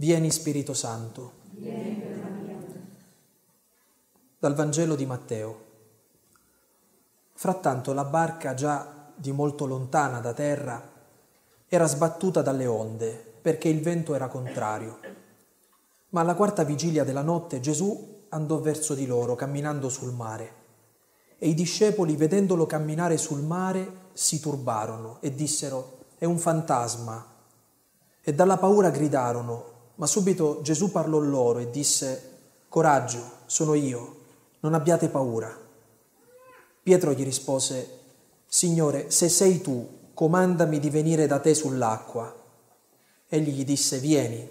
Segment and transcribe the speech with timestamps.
[0.00, 1.32] Vieni Spirito Santo.
[4.38, 5.64] Dal Vangelo di Matteo.
[7.34, 10.82] Frattanto la barca, già di molto lontana da terra,
[11.68, 13.10] era sbattuta dalle onde
[13.42, 15.00] perché il vento era contrario.
[16.08, 20.54] Ma alla quarta vigilia della notte Gesù andò verso di loro camminando sul mare.
[21.36, 27.34] E i discepoli, vedendolo camminare sul mare, si turbarono e dissero, è un fantasma.
[28.22, 29.69] E dalla paura gridarono,
[30.00, 32.38] ma subito Gesù parlò loro e disse,
[32.70, 34.16] Coraggio, sono io,
[34.60, 35.54] non abbiate paura.
[36.82, 37.98] Pietro gli rispose,
[38.46, 42.34] Signore, se sei tu, comandami di venire da te sull'acqua.
[43.28, 44.48] Egli gli disse, Vieni.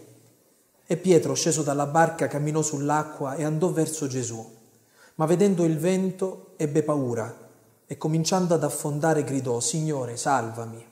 [0.86, 4.48] E Pietro, sceso dalla barca, camminò sull'acqua e andò verso Gesù.
[5.16, 7.48] Ma vedendo il vento, ebbe paura
[7.88, 10.86] e cominciando ad affondare gridò, Signore, salvami.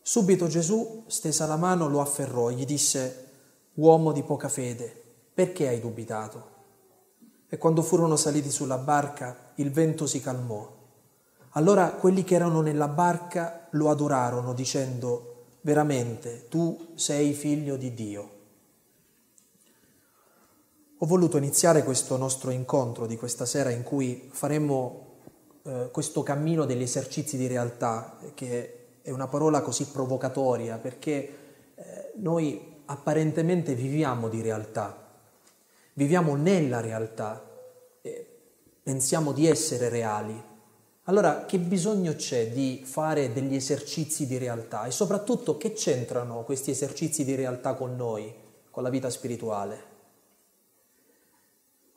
[0.00, 3.31] Subito Gesù, stesa la mano, lo afferrò e gli disse,
[3.74, 6.50] Uomo di poca fede, perché hai dubitato?
[7.48, 10.70] E quando furono saliti sulla barca, il vento si calmò.
[11.52, 18.30] Allora quelli che erano nella barca lo adorarono dicendo, veramente tu sei figlio di Dio.
[20.98, 25.06] Ho voluto iniziare questo nostro incontro di questa sera in cui faremo
[25.62, 31.38] eh, questo cammino degli esercizi di realtà, che è una parola così provocatoria perché
[31.74, 34.96] eh, noi apparentemente viviamo di realtà,
[35.94, 37.42] viviamo nella realtà,
[38.82, 40.50] pensiamo di essere reali.
[41.04, 46.70] Allora, che bisogno c'è di fare degli esercizi di realtà e soprattutto che c'entrano questi
[46.70, 48.32] esercizi di realtà con noi,
[48.70, 49.90] con la vita spirituale?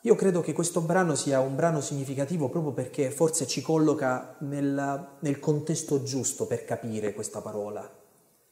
[0.02, 5.08] Io credo che questo brano sia un brano significativo proprio perché forse ci colloca nel,
[5.20, 7.92] nel contesto giusto per capire questa parola.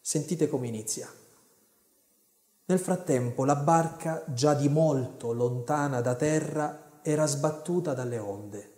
[0.01, 1.22] Sentite come inizia.
[2.65, 8.71] Nel frattempo la barca, già di molto lontana da terra, era sbattuta dalle onde.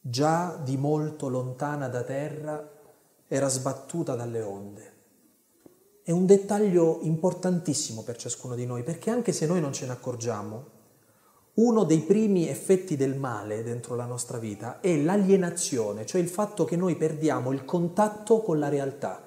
[0.00, 2.70] Già di molto lontana da terra
[3.28, 4.94] era sbattuta dalle onde.
[6.02, 9.92] È un dettaglio importantissimo per ciascuno di noi, perché anche se noi non ce ne
[9.92, 10.64] accorgiamo,
[11.56, 16.64] uno dei primi effetti del male dentro la nostra vita è l'alienazione, cioè il fatto
[16.64, 19.25] che noi perdiamo il contatto con la realtà.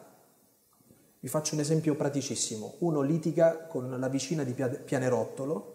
[1.22, 2.75] Vi faccio un esempio praticissimo.
[2.80, 5.74] Uno litiga con la vicina di Pianerottolo,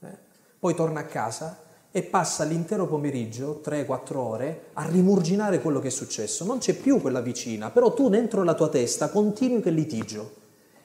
[0.00, 0.18] eh,
[0.58, 1.60] poi torna a casa
[1.90, 6.46] e passa l'intero pomeriggio, 3-4 ore, a rimurginare quello che è successo.
[6.46, 10.32] Non c'è più quella vicina, però tu dentro la tua testa continui quel litigio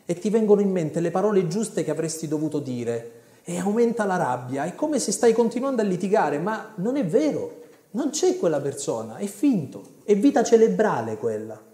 [0.05, 4.17] e ti vengono in mente le parole giuste che avresti dovuto dire e aumenta la
[4.17, 4.65] rabbia.
[4.65, 9.15] È come se stai continuando a litigare, ma non è vero, non c'è quella persona,
[9.15, 11.71] è finto, è vita cerebrale quella.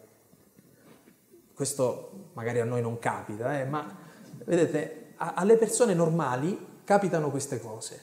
[1.60, 3.86] Questo magari a noi non capita, eh, ma
[4.46, 8.02] vedete, a, alle persone normali capitano queste cose.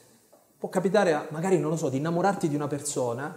[0.58, 3.34] Può capitare, a, magari, non lo so, di innamorarti di una persona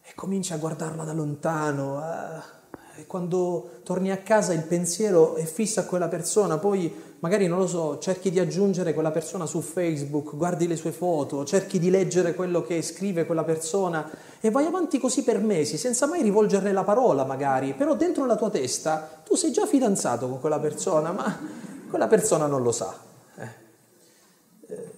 [0.00, 5.44] e cominci a guardarla da lontano, eh, e quando torni a casa il pensiero è
[5.44, 9.60] fisso a quella persona, poi magari non lo so, cerchi di aggiungere quella persona su
[9.60, 14.08] Facebook, guardi le sue foto, cerchi di leggere quello che scrive quella persona
[14.40, 18.36] e vai avanti così per mesi senza mai rivolgerle la parola magari, però dentro la
[18.36, 21.38] tua testa tu sei già fidanzato con quella persona, ma
[21.88, 22.96] quella persona non lo sa.
[23.36, 23.48] Eh.
[24.66, 24.96] eh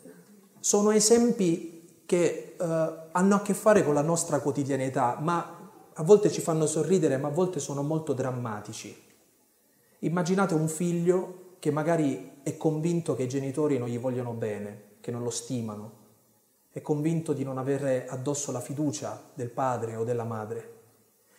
[0.60, 5.58] sono esempi che eh, hanno a che fare con la nostra quotidianità, ma
[5.94, 9.08] a volte ci fanno sorridere, ma a volte sono molto drammatici.
[10.00, 15.10] Immaginate un figlio che magari è convinto che i genitori non gli vogliono bene, che
[15.10, 15.98] non lo stimano,
[16.72, 20.78] è convinto di non avere addosso la fiducia del padre o della madre.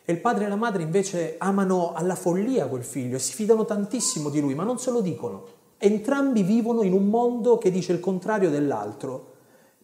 [0.05, 3.65] E il padre e la madre invece amano alla follia quel figlio e si fidano
[3.65, 5.59] tantissimo di lui, ma non se lo dicono.
[5.77, 9.33] Entrambi vivono in un mondo che dice il contrario dell'altro,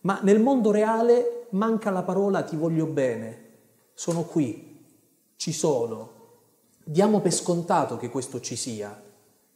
[0.01, 3.45] ma nel mondo reale manca la parola ti voglio bene,
[3.93, 4.85] sono qui,
[5.35, 6.11] ci sono.
[6.83, 9.01] Diamo per scontato che questo ci sia,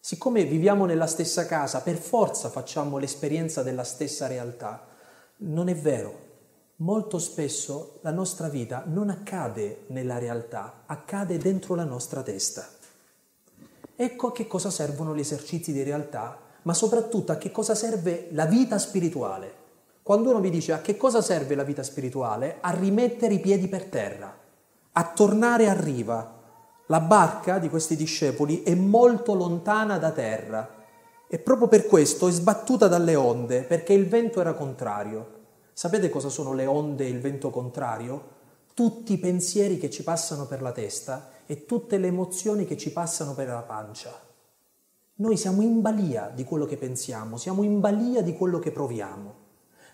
[0.04, 4.88] Siccome viviamo nella stessa casa, per forza facciamo l'esperienza della stessa realtà.
[5.38, 6.30] Non è vero.
[6.78, 12.68] Molto spesso la nostra vita non accade nella realtà, accade dentro la nostra testa.
[13.96, 18.30] Ecco a che cosa servono gli esercizi di realtà, ma soprattutto a che cosa serve
[18.32, 19.54] la vita spirituale.
[20.02, 23.68] Quando uno vi dice a che cosa serve la vita spirituale, a rimettere i piedi
[23.68, 24.36] per terra,
[24.94, 26.41] a tornare a riva,
[26.92, 30.80] la barca di questi discepoli è molto lontana da terra
[31.26, 35.40] e proprio per questo è sbattuta dalle onde, perché il vento era contrario.
[35.72, 38.40] Sapete cosa sono le onde e il vento contrario?
[38.74, 42.92] Tutti i pensieri che ci passano per la testa e tutte le emozioni che ci
[42.92, 44.12] passano per la pancia.
[45.16, 49.41] Noi siamo in balia di quello che pensiamo, siamo in balia di quello che proviamo.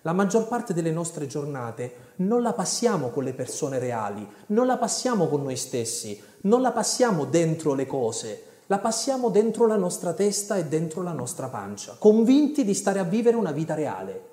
[0.07, 4.77] La maggior parte delle nostre giornate non la passiamo con le persone reali, non la
[4.77, 10.13] passiamo con noi stessi, non la passiamo dentro le cose, la passiamo dentro la nostra
[10.13, 14.27] testa e dentro la nostra pancia, convinti di stare a vivere una vita reale.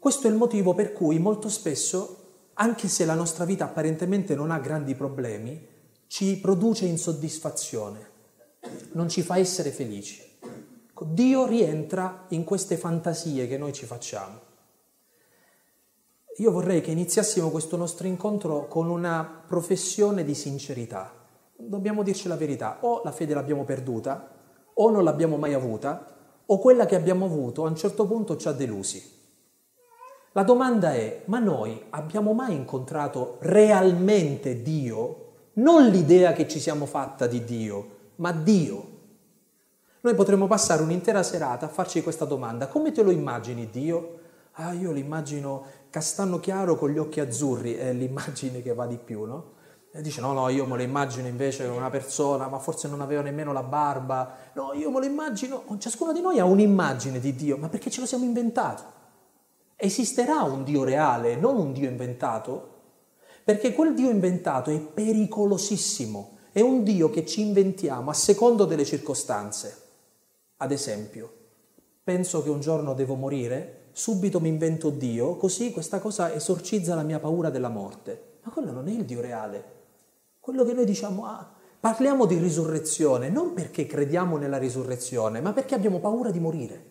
[0.00, 4.50] Questo è il motivo per cui molto spesso, anche se la nostra vita apparentemente non
[4.50, 5.64] ha grandi problemi,
[6.08, 8.10] ci produce insoddisfazione,
[8.94, 10.31] non ci fa essere felici.
[11.04, 14.50] Dio rientra in queste fantasie che noi ci facciamo.
[16.36, 21.12] Io vorrei che iniziassimo questo nostro incontro con una professione di sincerità.
[21.54, 24.30] Dobbiamo dirci la verità, o la fede l'abbiamo perduta,
[24.74, 26.06] o non l'abbiamo mai avuta,
[26.46, 29.20] o quella che abbiamo avuto a un certo punto ci ha delusi.
[30.32, 35.18] La domanda è, ma noi abbiamo mai incontrato realmente Dio?
[35.54, 38.91] Non l'idea che ci siamo fatta di Dio, ma Dio.
[40.04, 44.18] Noi potremmo passare un'intera serata a farci questa domanda, come te lo immagini Dio?
[44.54, 49.22] Ah, io l'immagino castano chiaro con gli occhi azzurri, è l'immagine che va di più,
[49.22, 49.52] no?
[49.92, 53.22] E dice no, no, io me lo immagino invece una persona, ma forse non aveva
[53.22, 54.34] nemmeno la barba.
[54.54, 58.00] No, io me lo immagino, ciascuno di noi ha un'immagine di Dio, ma perché ce
[58.00, 58.82] lo siamo inventato?
[59.76, 62.80] Esisterà un Dio reale, non un Dio inventato?
[63.44, 68.84] Perché quel Dio inventato è pericolosissimo, è un Dio che ci inventiamo a secondo delle
[68.84, 69.81] circostanze.
[70.62, 71.28] Ad esempio,
[72.04, 77.02] penso che un giorno devo morire, subito mi invento Dio, così questa cosa esorcizza la
[77.02, 78.36] mia paura della morte.
[78.42, 79.64] Ma quello non è il Dio reale.
[80.38, 85.74] Quello che noi diciamo, ah, parliamo di risurrezione, non perché crediamo nella risurrezione, ma perché
[85.74, 86.84] abbiamo paura di morire.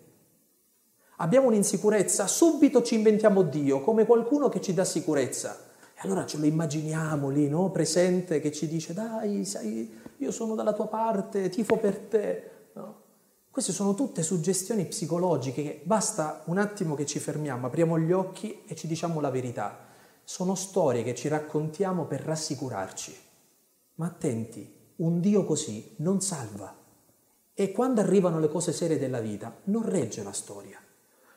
[1.20, 5.58] Abbiamo un'insicurezza, subito ci inventiamo Dio come qualcuno che ci dà sicurezza.
[5.96, 7.72] E allora ce lo immaginiamo lì, no?
[7.72, 12.51] presente, che ci dice, dai, sai, io sono dalla tua parte, tifo per te.
[13.52, 18.62] Queste sono tutte suggestioni psicologiche che basta un attimo che ci fermiamo, apriamo gli occhi
[18.66, 19.90] e ci diciamo la verità.
[20.24, 23.14] Sono storie che ci raccontiamo per rassicurarci.
[23.96, 26.74] Ma attenti, un Dio così non salva.
[27.54, 30.80] E quando arrivano le cose serie della vita, non regge la storia.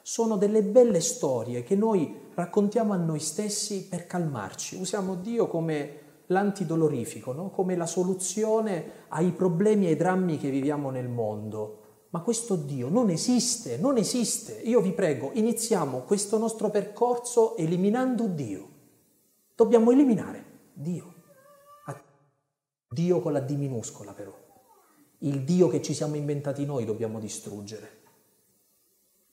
[0.01, 4.77] Sono delle belle storie che noi raccontiamo a noi stessi per calmarci.
[4.77, 7.51] Usiamo Dio come l'antidolorifico, no?
[7.51, 11.83] come la soluzione ai problemi e ai drammi che viviamo nel mondo
[12.15, 14.61] ma questo Dio non esiste, non esiste.
[14.63, 18.69] Io vi prego, iniziamo questo nostro percorso eliminando Dio.
[19.57, 21.13] Dobbiamo eliminare Dio.
[22.89, 24.33] Dio con la D minuscola però.
[25.19, 28.03] Il Dio che ci siamo inventati noi dobbiamo distruggere.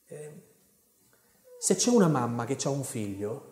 [0.06, 0.42] Eh,
[1.60, 3.50] se c'è una mamma che ha un figlio,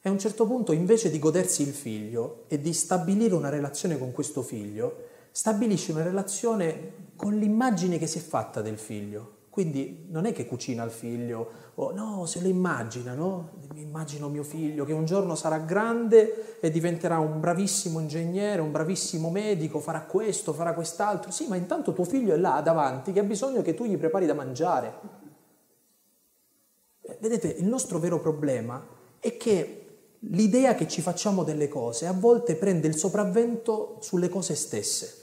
[0.00, 3.98] e a un certo punto invece di godersi il figlio e di stabilire una relazione
[3.98, 9.38] con questo figlio, stabilisce una relazione con l'immagine che si è fatta del figlio.
[9.50, 13.50] Quindi non è che cucina il figlio, o no, se lo immagina, no?
[13.74, 18.70] Mi immagino mio figlio che un giorno sarà grande e diventerà un bravissimo ingegnere, un
[18.70, 21.32] bravissimo medico, farà questo, farà quest'altro.
[21.32, 24.24] Sì, ma intanto tuo figlio è là davanti che ha bisogno che tu gli prepari
[24.24, 24.94] da mangiare.
[27.02, 28.86] Eh, vedete, il nostro vero problema
[29.18, 29.80] è che
[30.20, 35.19] l'idea che ci facciamo delle cose a volte prende il sopravvento sulle cose stesse.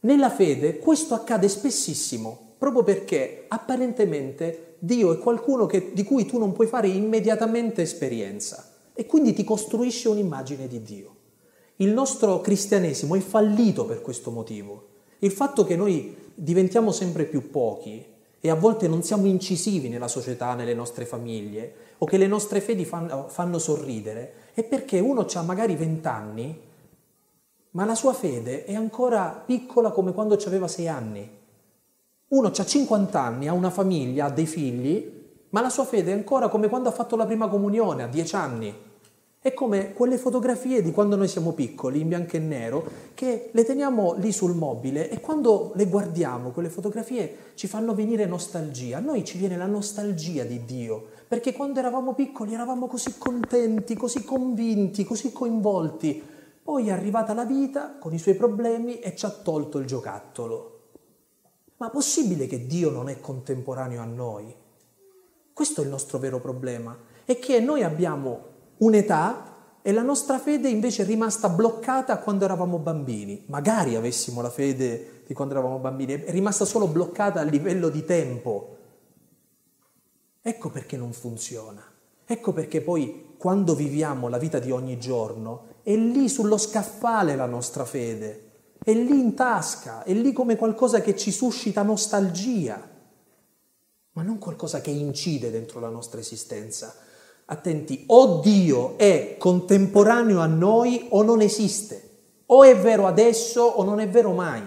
[0.00, 6.38] Nella fede questo accade spessissimo, proprio perché apparentemente Dio è qualcuno che, di cui tu
[6.38, 11.14] non puoi fare immediatamente esperienza e quindi ti costruisce un'immagine di Dio.
[11.76, 14.88] Il nostro cristianesimo è fallito per questo motivo.
[15.18, 18.04] Il fatto che noi diventiamo sempre più pochi
[18.40, 22.60] e a volte non siamo incisivi nella società, nelle nostre famiglie, o che le nostre
[22.60, 26.60] fedi fanno, fanno sorridere, è perché uno ha magari vent'anni,
[27.76, 31.28] ma la sua fede è ancora piccola come quando aveva sei anni.
[32.28, 35.12] Uno ha 50 anni, ha una famiglia, ha dei figli,
[35.50, 38.34] ma la sua fede è ancora come quando ha fatto la prima comunione, a dieci
[38.34, 38.74] anni.
[39.38, 43.64] È come quelle fotografie di quando noi siamo piccoli, in bianco e nero, che le
[43.64, 48.96] teniamo lì sul mobile e quando le guardiamo, quelle fotografie ci fanno venire nostalgia.
[48.96, 53.94] A noi ci viene la nostalgia di Dio, perché quando eravamo piccoli eravamo così contenti,
[53.96, 56.34] così convinti, così coinvolti.
[56.66, 60.88] Poi è arrivata la vita con i suoi problemi e ci ha tolto il giocattolo.
[61.76, 64.52] Ma possibile che Dio non è contemporaneo a noi?
[65.52, 68.40] Questo è il nostro vero problema, è che noi abbiamo
[68.78, 73.44] un'età e la nostra fede invece è rimasta bloccata quando eravamo bambini.
[73.46, 78.04] Magari avessimo la fede di quando eravamo bambini, è rimasta solo bloccata a livello di
[78.04, 78.76] tempo.
[80.42, 81.80] Ecco perché non funziona.
[82.24, 87.46] Ecco perché poi quando viviamo la vita di ogni giorno è lì sullo scaffale la
[87.46, 88.42] nostra fede.
[88.82, 92.90] è lì in tasca, è lì come qualcosa che ci suscita nostalgia,
[94.12, 96.92] ma non qualcosa che incide dentro la nostra esistenza.
[97.44, 102.08] Attenti, o Dio è contemporaneo a noi o non esiste,
[102.46, 104.62] o è vero adesso o non è vero mai.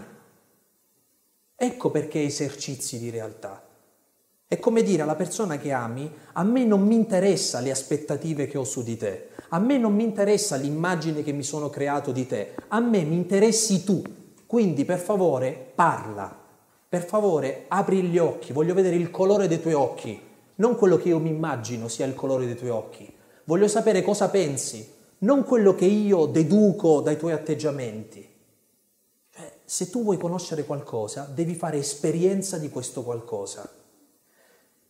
[1.53, 3.61] Ecco perché esercizi di realtà.
[4.47, 8.57] È come dire alla persona che ami, a me non mi interessa le aspettative che
[8.57, 12.27] ho su di te, a me non mi interessa l'immagine che mi sono creato di
[12.27, 14.01] te, a me mi interessi tu.
[14.45, 16.35] Quindi per favore parla,
[16.87, 20.19] per favore apri gli occhi, voglio vedere il colore dei tuoi occhi,
[20.55, 23.11] non quello che io mi immagino sia il colore dei tuoi occhi.
[23.45, 24.87] Voglio sapere cosa pensi,
[25.19, 28.27] non quello che io deduco dai tuoi atteggiamenti.
[29.31, 33.69] Cioè, se tu vuoi conoscere qualcosa, devi fare esperienza di questo qualcosa.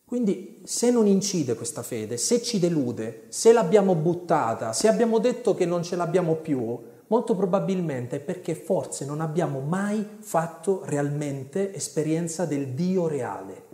[0.09, 5.53] Quindi se non incide questa fede, se ci delude, se l'abbiamo buttata, se abbiamo detto
[5.53, 11.75] che non ce l'abbiamo più, molto probabilmente è perché forse non abbiamo mai fatto realmente
[11.75, 13.65] esperienza del Dio reale.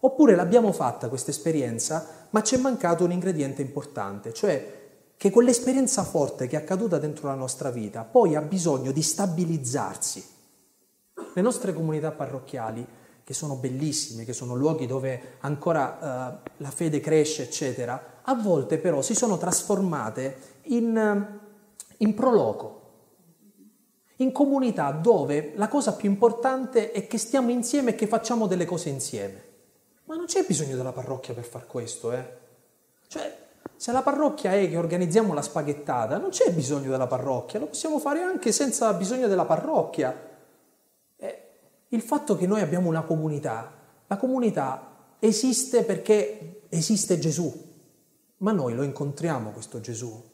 [0.00, 4.78] Oppure l'abbiamo fatta questa esperienza, ma ci è mancato un ingrediente importante, cioè
[5.16, 10.26] che quell'esperienza forte che è accaduta dentro la nostra vita poi ha bisogno di stabilizzarsi.
[11.34, 12.98] Le nostre comunità parrocchiali
[13.30, 18.76] che sono bellissime, che sono luoghi dove ancora uh, la fede cresce, eccetera, a volte
[18.78, 21.38] però si sono trasformate in,
[21.98, 22.80] in proloco,
[24.16, 28.64] in comunità dove la cosa più importante è che stiamo insieme e che facciamo delle
[28.64, 29.44] cose insieme.
[30.06, 32.38] Ma non c'è bisogno della parrocchia per far questo, eh?
[33.06, 33.38] Cioè,
[33.76, 38.00] se la parrocchia è che organizziamo la spaghettata, non c'è bisogno della parrocchia, lo possiamo
[38.00, 40.29] fare anche senza bisogno della parrocchia.
[41.92, 43.72] Il fatto che noi abbiamo una comunità,
[44.06, 47.52] la comunità esiste perché esiste Gesù,
[48.38, 50.28] ma noi lo incontriamo questo Gesù.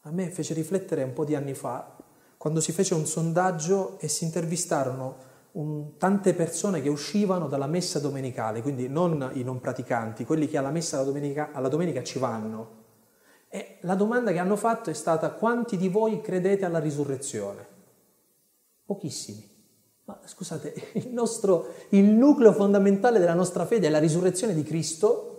[0.00, 1.96] A me fece riflettere un po' di anni fa,
[2.36, 5.16] quando si fece un sondaggio e si intervistarono
[5.52, 10.58] un, tante persone che uscivano dalla messa domenicale, quindi non i non praticanti, quelli che
[10.58, 12.82] alla messa alla domenica, alla domenica ci vanno.
[13.48, 17.64] E la domanda che hanno fatto è stata quanti di voi credete alla risurrezione?
[18.84, 19.53] Pochissimi.
[20.04, 25.30] Ma scusate, il, nostro, il nucleo fondamentale della nostra fede è la risurrezione di Cristo.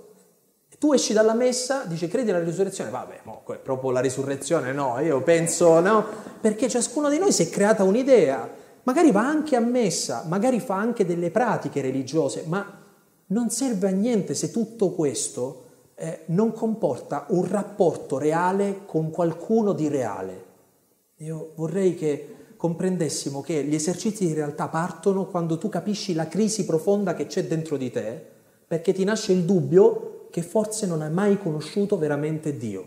[0.77, 2.89] Tu esci dalla messa, dici credi alla risurrezione?
[2.89, 6.05] Vabbè, mo, proprio la risurrezione no, io penso no,
[6.41, 8.47] perché ciascuno di noi si è creata un'idea,
[8.83, 12.83] magari va anche a messa, magari fa anche delle pratiche religiose, ma
[13.27, 15.63] non serve a niente se tutto questo
[15.95, 20.43] eh, non comporta un rapporto reale con qualcuno di reale.
[21.19, 22.34] Io vorrei che
[22.65, 27.45] comprendessimo che gli esercizi di realtà partono quando tu capisci la crisi profonda che c'è
[27.45, 28.19] dentro di te,
[28.65, 32.85] perché ti nasce il dubbio che forse non hai mai conosciuto veramente Dio.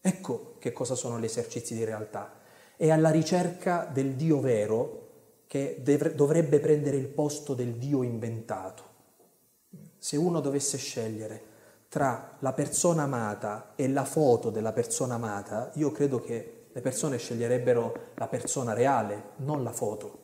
[0.00, 2.40] Ecco che cosa sono gli esercizi di realtà.
[2.76, 5.10] È alla ricerca del Dio vero
[5.46, 5.80] che
[6.16, 8.82] dovrebbe prendere il posto del Dio inventato.
[9.98, 11.50] Se uno dovesse scegliere
[11.88, 17.18] tra la persona amata e la foto della persona amata, io credo che le persone
[17.18, 20.20] sceglierebbero la persona reale, non la foto.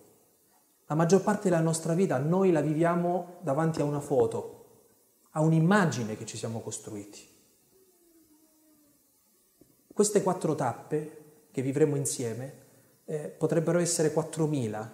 [0.87, 4.55] La maggior parte della nostra vita noi la viviamo davanti a una foto,
[5.33, 7.37] a un'immagine che ci siamo costruiti.
[9.93, 12.67] Queste quattro tappe che vivremo insieme
[13.05, 14.88] eh, potrebbero essere 4.000.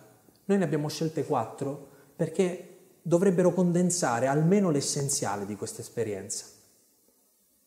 [0.47, 2.71] Noi ne abbiamo scelte quattro perché
[3.03, 6.47] dovrebbero condensare almeno l'essenziale di questa esperienza.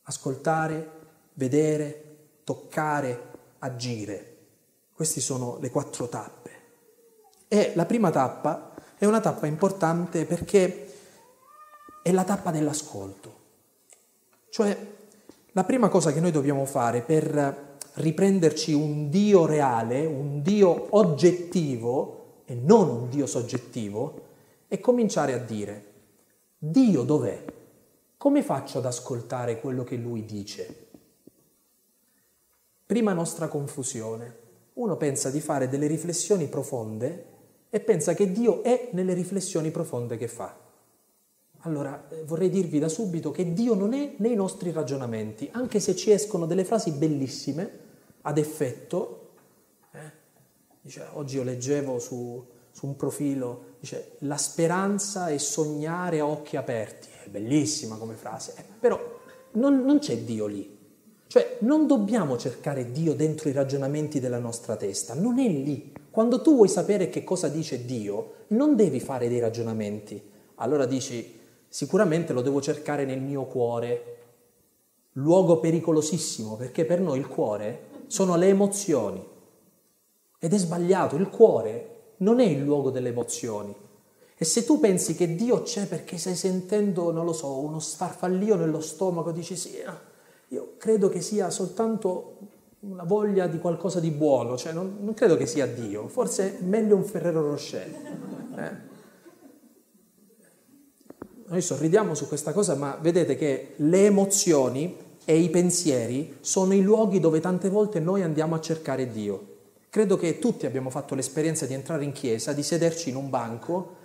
[0.04, 0.92] Ascoltare,
[1.34, 2.08] vedere,
[2.44, 3.27] toccare,
[3.60, 4.36] agire.
[4.94, 6.52] Queste sono le quattro tappe.
[7.48, 10.94] E la prima tappa è una tappa importante perché
[12.02, 13.36] è la tappa dell'ascolto.
[14.50, 14.78] Cioè,
[15.52, 22.42] la prima cosa che noi dobbiamo fare per riprenderci un Dio reale, un Dio oggettivo
[22.46, 24.26] e non un Dio soggettivo,
[24.68, 25.94] è cominciare a dire,
[26.58, 27.44] Dio dov'è?
[28.18, 30.87] Come faccio ad ascoltare quello che Lui dice?
[32.88, 34.46] Prima nostra confusione.
[34.76, 37.26] Uno pensa di fare delle riflessioni profonde
[37.70, 40.58] e pensa che Dio è nelle riflessioni profonde che fa.
[41.64, 45.98] Allora eh, vorrei dirvi da subito che Dio non è nei nostri ragionamenti, anche se
[45.98, 47.70] ci escono delle frasi bellissime
[48.22, 49.32] ad effetto.
[49.92, 50.12] Eh?
[50.80, 52.42] Dice, oggi io leggevo su,
[52.72, 57.10] su un profilo, dice, la speranza è sognare a occhi aperti.
[57.26, 58.98] È bellissima come frase, eh, però
[59.56, 60.77] non, non c'è Dio lì.
[61.28, 65.92] Cioè non dobbiamo cercare Dio dentro i ragionamenti della nostra testa, non è lì.
[66.10, 70.22] Quando tu vuoi sapere che cosa dice Dio, non devi fare dei ragionamenti.
[70.56, 74.16] Allora dici, sicuramente lo devo cercare nel mio cuore,
[75.14, 79.24] luogo pericolosissimo, perché per noi il cuore sono le emozioni.
[80.40, 83.76] Ed è sbagliato, il cuore non è il luogo delle emozioni.
[84.40, 88.56] E se tu pensi che Dio c'è perché stai sentendo, non lo so, uno sfarfallio
[88.56, 89.82] nello stomaco, dici sì,
[90.50, 92.38] io credo che sia soltanto
[92.80, 96.62] una voglia di qualcosa di buono, cioè non, non credo che sia Dio, forse è
[96.62, 97.88] meglio un Ferrero Rocher.
[98.56, 98.86] Eh?
[101.48, 106.82] Noi sorridiamo su questa cosa, ma vedete che le emozioni e i pensieri sono i
[106.82, 109.56] luoghi dove tante volte noi andiamo a cercare Dio.
[109.90, 113.96] Credo che tutti abbiamo fatto l'esperienza di entrare in chiesa, di sederci in un banco,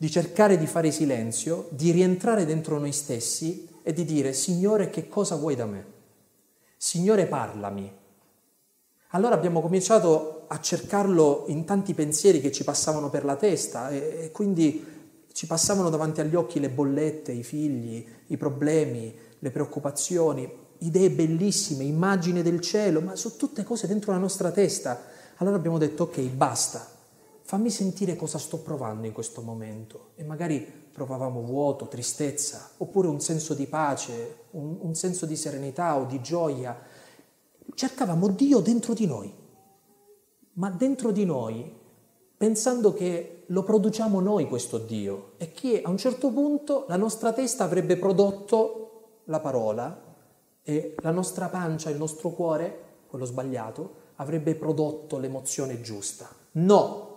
[0.00, 5.10] di cercare di fare silenzio, di rientrare dentro noi stessi e di dire Signore che
[5.10, 5.84] cosa vuoi da me?
[6.78, 7.92] Signore parlami.
[9.08, 14.20] Allora abbiamo cominciato a cercarlo in tanti pensieri che ci passavano per la testa e,
[14.22, 14.82] e quindi
[15.34, 21.84] ci passavano davanti agli occhi le bollette, i figli, i problemi, le preoccupazioni, idee bellissime,
[21.84, 26.20] immagini del cielo, ma sono tutte cose dentro la nostra testa allora abbiamo detto, ok,
[26.20, 26.86] basta,
[27.50, 30.10] fammi sentire cosa sto provando in questo momento.
[30.14, 35.98] E magari provavamo vuoto, tristezza, oppure un senso di pace, un, un senso di serenità
[35.98, 36.80] o di gioia.
[37.74, 39.34] Cercavamo Dio dentro di noi,
[40.52, 41.76] ma dentro di noi
[42.36, 47.32] pensando che lo produciamo noi questo Dio e che a un certo punto la nostra
[47.32, 50.00] testa avrebbe prodotto la parola
[50.62, 56.28] e la nostra pancia, il nostro cuore, quello sbagliato, avrebbe prodotto l'emozione giusta.
[56.52, 57.09] No.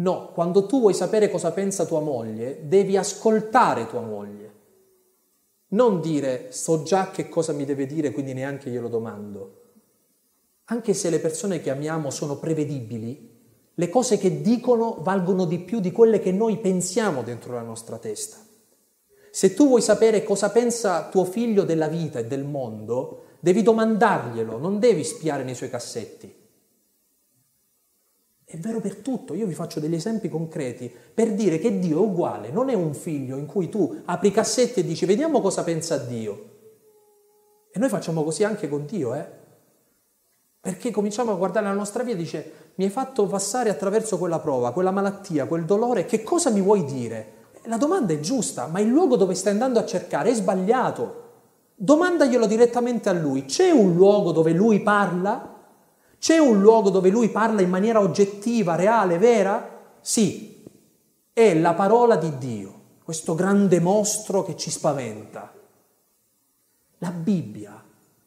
[0.00, 4.38] No, quando tu vuoi sapere cosa pensa tua moglie, devi ascoltare tua moglie.
[5.68, 9.58] Non dire so già che cosa mi deve dire, quindi neanche glielo domando.
[10.64, 13.28] Anche se le persone che amiamo sono prevedibili,
[13.74, 17.98] le cose che dicono valgono di più di quelle che noi pensiamo dentro la nostra
[17.98, 18.38] testa.
[19.30, 24.56] Se tu vuoi sapere cosa pensa tuo figlio della vita e del mondo, devi domandarglielo,
[24.56, 26.39] non devi spiare nei suoi cassetti.
[28.52, 32.04] È vero per tutto, io vi faccio degli esempi concreti per dire che Dio è
[32.04, 35.62] uguale, non è un figlio in cui tu apri i cassetti e dici vediamo cosa
[35.62, 36.48] pensa Dio.
[37.70, 39.24] E noi facciamo così anche con Dio, eh?
[40.58, 44.40] Perché cominciamo a guardare la nostra vita e dice mi hai fatto passare attraverso quella
[44.40, 47.34] prova, quella malattia, quel dolore, che cosa mi vuoi dire?
[47.66, 51.28] La domanda è giusta, ma il luogo dove stai andando a cercare è sbagliato.
[51.76, 53.44] Domandaglielo direttamente a lui.
[53.44, 55.59] C'è un luogo dove lui parla?
[56.20, 59.78] C'è un luogo dove lui parla in maniera oggettiva, reale, vera?
[60.02, 60.62] Sì,
[61.32, 65.50] è la parola di Dio, questo grande mostro che ci spaventa.
[66.98, 67.82] La Bibbia,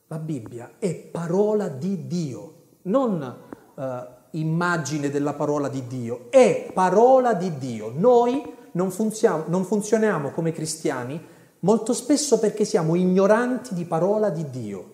[0.08, 2.54] la Bibbia è parola di Dio,
[2.84, 3.38] non
[3.76, 7.94] eh, immagine della parola di Dio, è parola di Dio.
[7.96, 11.24] Noi non, funziamo, non funzioniamo come cristiani
[11.60, 14.93] molto spesso perché siamo ignoranti di parola di Dio.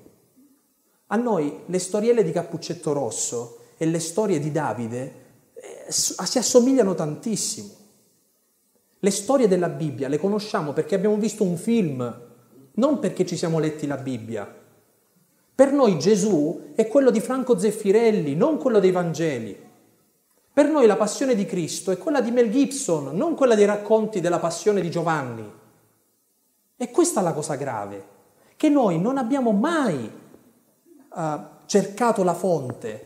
[1.11, 5.13] A noi le storielle di Cappuccetto Rosso e le storie di Davide
[5.55, 7.69] eh, si assomigliano tantissimo.
[8.99, 12.21] Le storie della Bibbia le conosciamo perché abbiamo visto un film,
[12.73, 14.53] non perché ci siamo letti la Bibbia.
[15.55, 19.67] Per noi Gesù è quello di Franco Zeffirelli, non quello dei Vangeli.
[20.53, 24.19] Per noi la passione di Cristo è quella di Mel Gibson, non quella dei racconti
[24.19, 25.49] della passione di Giovanni.
[26.77, 28.05] E questa è la cosa grave,
[28.55, 30.27] che noi non abbiamo mai
[31.13, 33.05] uh, cercato la fonte,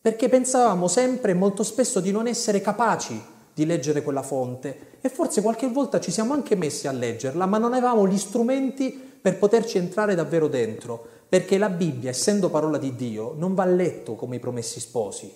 [0.00, 5.42] perché pensavamo sempre molto spesso di non essere capaci di leggere quella fonte e forse
[5.42, 9.76] qualche volta ci siamo anche messi a leggerla, ma non avevamo gli strumenti per poterci
[9.76, 14.40] entrare davvero dentro, perché la Bibbia, essendo parola di Dio, non va letto come i
[14.40, 15.32] promessi sposi,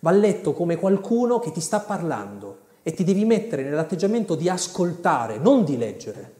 [0.00, 5.38] va letto come qualcuno che ti sta parlando e ti devi mettere nell'atteggiamento di ascoltare,
[5.38, 6.34] non di leggere,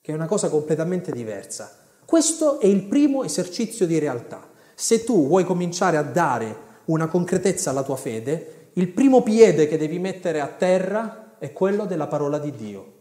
[0.00, 1.84] che è una cosa completamente diversa.
[2.06, 4.48] Questo è il primo esercizio di realtà.
[4.76, 9.76] Se tu vuoi cominciare a dare una concretezza alla tua fede, il primo piede che
[9.76, 12.92] devi mettere a terra è quello della parola di Dio.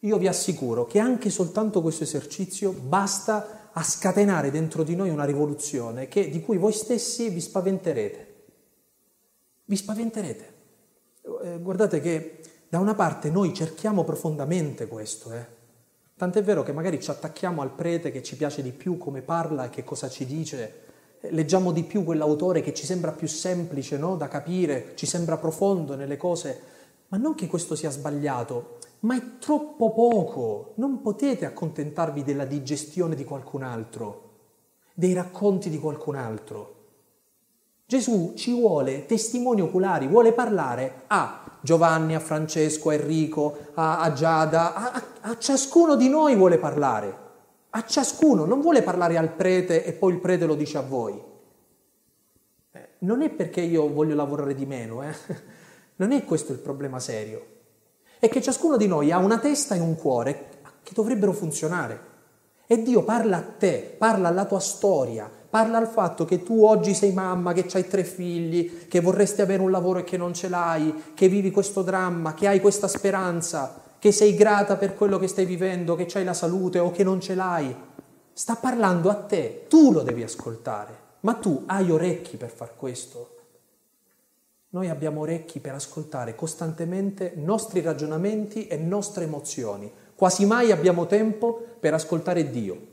[0.00, 5.24] Io vi assicuro che anche soltanto questo esercizio basta a scatenare dentro di noi una
[5.24, 8.34] rivoluzione che, di cui voi stessi vi spaventerete.
[9.64, 10.54] Vi spaventerete.
[11.42, 15.60] Eh, guardate che da una parte noi cerchiamo profondamente questo, eh?
[16.22, 19.64] Tant'è vero che magari ci attacchiamo al prete che ci piace di più come parla
[19.64, 20.82] e che cosa ci dice,
[21.20, 24.14] eh, leggiamo di più quell'autore che ci sembra più semplice no?
[24.14, 26.60] da capire, ci sembra profondo nelle cose,
[27.08, 33.16] ma non che questo sia sbagliato, ma è troppo poco, non potete accontentarvi della digestione
[33.16, 34.30] di qualcun altro,
[34.94, 36.76] dei racconti di qualcun altro.
[37.84, 44.12] Gesù ci vuole testimoni oculari, vuole parlare a Giovanni, a Francesco, a Enrico, a, a
[44.12, 47.16] Giada, a, a, ciascuno di noi vuole parlare,
[47.70, 51.22] a ciascuno, non vuole parlare al prete e poi il prete lo dice a voi.
[52.98, 55.14] non è perché io voglio lavorare di meno, eh?
[55.96, 57.46] non è questo il problema serio.
[58.18, 60.48] È che ciascuno di noi ha una testa e un cuore
[60.82, 62.10] che dovrebbero funzionare.
[62.66, 66.94] E Dio parla a te, parla alla tua storia, parla al fatto che tu oggi
[66.94, 70.48] sei mamma, che hai tre figli, che vorresti avere un lavoro e che non ce
[70.48, 75.26] l'hai, che vivi questo dramma, che hai questa speranza, che sei grata per quello che
[75.26, 77.76] stai vivendo, che hai la salute o che non ce l'hai.
[78.32, 83.36] Sta parlando a te, tu lo devi ascoltare, ma tu hai orecchi per far questo.
[84.70, 89.92] Noi abbiamo orecchi per ascoltare costantemente nostri ragionamenti e nostre emozioni.
[90.14, 92.91] Quasi mai abbiamo tempo per ascoltare Dio.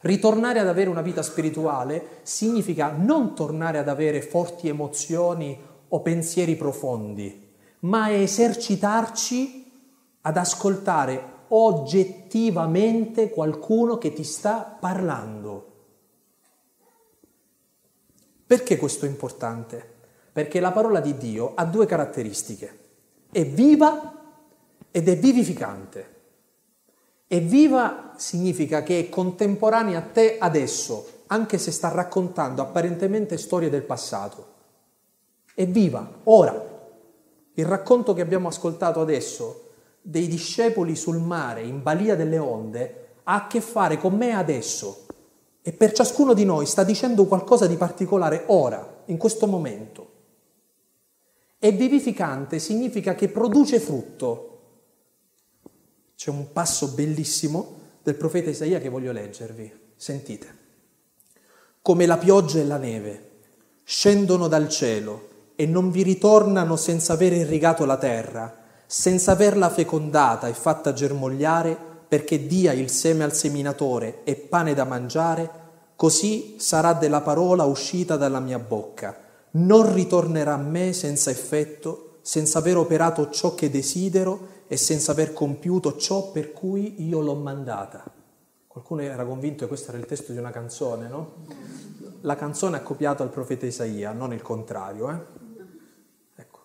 [0.00, 5.58] Ritornare ad avere una vita spirituale significa non tornare ad avere forti emozioni
[5.88, 7.48] o pensieri profondi,
[7.80, 9.70] ma esercitarci
[10.22, 15.66] ad ascoltare oggettivamente qualcuno che ti sta parlando.
[18.46, 19.96] Perché questo è importante?
[20.32, 22.78] Perché la parola di Dio ha due caratteristiche.
[23.30, 24.14] È viva
[24.90, 26.16] ed è vivificante.
[27.26, 33.70] E viva significa che è contemporanea a te adesso, anche se sta raccontando apparentemente storie
[33.70, 34.46] del passato.
[35.54, 36.76] È viva, ora.
[37.54, 39.70] Il racconto che abbiamo ascoltato adesso
[40.02, 45.06] dei discepoli sul mare, in balia delle onde, ha a che fare con me adesso.
[45.62, 50.10] E per ciascuno di noi sta dicendo qualcosa di particolare ora, in questo momento.
[51.58, 54.44] E vivificante significa che produce frutto,
[56.14, 57.77] c'è un passo bellissimo
[58.08, 59.70] del profeta Isaia che voglio leggervi.
[59.94, 60.56] Sentite.
[61.82, 63.26] Come la pioggia e la neve
[63.84, 70.48] scendono dal cielo e non vi ritornano senza aver irrigato la terra, senza averla fecondata
[70.48, 71.76] e fatta germogliare
[72.08, 75.50] perché dia il seme al seminatore e pane da mangiare,
[75.94, 79.18] così sarà della parola uscita dalla mia bocca.
[79.50, 85.32] Non ritornerà a me senza effetto, senza aver operato ciò che desidero e senza aver
[85.32, 88.04] compiuto ciò per cui io l'ho mandata.
[88.66, 91.32] Qualcuno era convinto che questo era il testo di una canzone, no?
[92.20, 95.10] La canzone ha copiato al profeta Isaia, non il contrario.
[95.10, 95.20] Eh?
[96.36, 96.60] Ecco.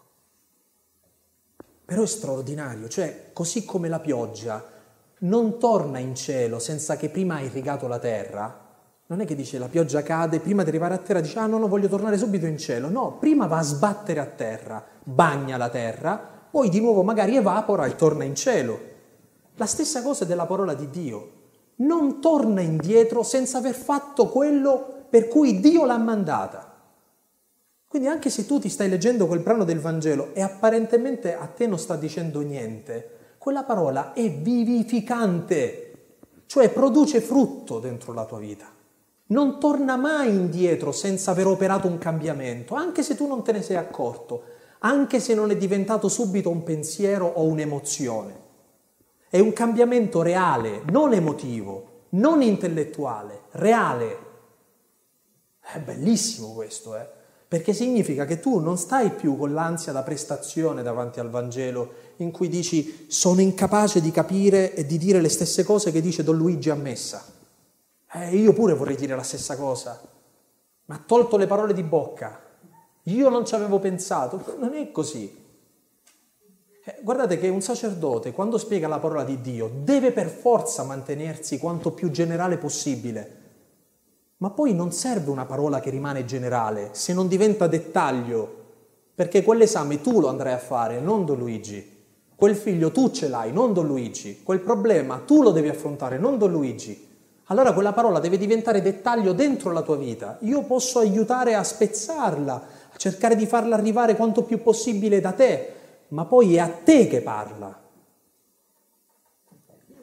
[1.86, 4.72] Però è straordinario, cioè così come la pioggia
[5.20, 8.60] non torna in cielo senza che prima ha irrigato la terra,
[9.06, 11.58] non è che dice la pioggia cade, prima di arrivare a terra dice ah no,
[11.58, 12.90] no, voglio tornare subito in cielo.
[12.90, 17.88] No, prima va a sbattere a terra, bagna la terra poi di nuovo magari evapora
[17.88, 18.80] e torna in cielo.
[19.56, 21.32] La stessa cosa della parola di Dio.
[21.78, 26.80] Non torna indietro senza aver fatto quello per cui Dio l'ha mandata.
[27.88, 31.66] Quindi anche se tu ti stai leggendo quel brano del Vangelo e apparentemente a te
[31.66, 38.68] non sta dicendo niente, quella parola è vivificante, cioè produce frutto dentro la tua vita.
[39.26, 43.64] Non torna mai indietro senza aver operato un cambiamento, anche se tu non te ne
[43.64, 44.53] sei accorto
[44.86, 48.42] anche se non è diventato subito un pensiero o un'emozione.
[49.30, 54.18] È un cambiamento reale, non emotivo, non intellettuale, reale.
[55.60, 57.08] È bellissimo questo, eh?
[57.48, 62.32] Perché significa che tu non stai più con l'ansia da prestazione davanti al Vangelo in
[62.32, 66.36] cui dici sono incapace di capire e di dire le stesse cose che dice Don
[66.36, 67.24] Luigi a messa.
[68.12, 70.02] Eh, io pure vorrei dire la stessa cosa,
[70.86, 72.43] ma tolto le parole di bocca,
[73.04, 75.42] io non ci avevo pensato, non è così.
[76.86, 81.58] Eh, guardate che un sacerdote, quando spiega la parola di Dio, deve per forza mantenersi
[81.58, 83.42] quanto più generale possibile.
[84.38, 88.62] Ma poi non serve una parola che rimane generale, se non diventa dettaglio,
[89.16, 91.92] perché quell'esame tu lo andrai a fare, non Don Luigi.
[92.36, 94.42] Quel figlio tu ce l'hai, non Don Luigi.
[94.44, 97.12] Quel problema tu lo devi affrontare, non Don Luigi.
[97.48, 100.38] Allora quella parola deve diventare dettaglio dentro la tua vita.
[100.42, 102.73] Io posso aiutare a spezzarla,
[103.04, 105.74] cercare di farla arrivare quanto più possibile da te,
[106.10, 107.78] ma poi è a te che parla.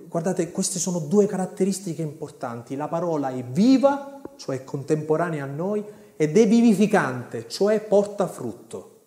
[0.06, 2.76] Guardate, queste sono due caratteristiche importanti.
[2.76, 5.82] La parola è viva, cioè contemporanea a noi,
[6.14, 8.98] ed è vivificante, cioè porta frutto.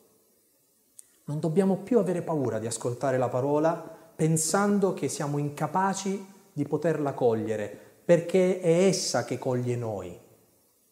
[1.25, 3.73] Non dobbiamo più avere paura di ascoltare la parola
[4.15, 10.19] pensando che siamo incapaci di poterla cogliere, perché è essa che coglie noi,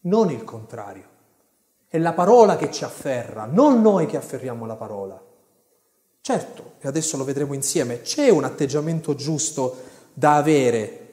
[0.01, 1.10] non il contrario.
[1.91, 5.21] È la parola che ci afferra, non noi che afferriamo la parola.
[6.21, 9.75] Certo, e adesso lo vedremo insieme, c'è un atteggiamento giusto
[10.13, 11.09] da avere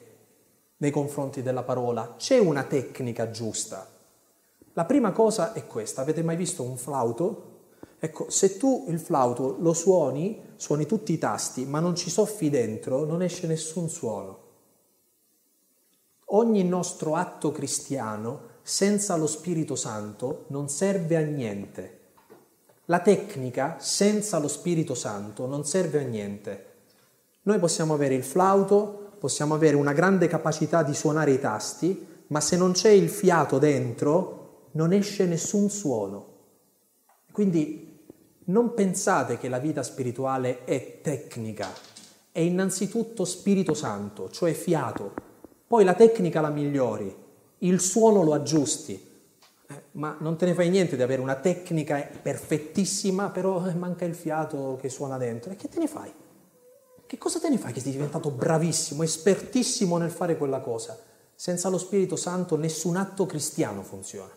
[0.77, 3.85] nei confronti della parola, c'è una tecnica giusta.
[4.71, 7.57] La prima cosa è questa, avete mai visto un flauto?
[7.99, 12.49] Ecco, se tu il flauto lo suoni, suoni tutti i tasti, ma non ci soffi
[12.49, 14.39] dentro, non esce nessun suono.
[16.27, 21.97] Ogni nostro atto cristiano senza lo Spirito Santo non serve a niente.
[22.85, 26.65] La tecnica senza lo Spirito Santo non serve a niente.
[27.41, 32.39] Noi possiamo avere il flauto, possiamo avere una grande capacità di suonare i tasti, ma
[32.41, 36.33] se non c'è il fiato dentro non esce nessun suono.
[37.31, 38.05] Quindi
[38.45, 41.73] non pensate che la vita spirituale è tecnica,
[42.31, 45.13] è innanzitutto Spirito Santo, cioè fiato.
[45.65, 47.27] Poi la tecnica la migliori,
[47.59, 48.93] il suono lo aggiusti,
[49.67, 54.05] eh, ma non te ne fai niente di avere una tecnica perfettissima, però eh, manca
[54.05, 55.51] il fiato che suona dentro.
[55.51, 56.11] E che te ne fai?
[57.05, 60.97] Che cosa te ne fai che sei diventato bravissimo, espertissimo nel fare quella cosa?
[61.33, 64.31] Senza lo Spirito Santo nessun atto cristiano funziona.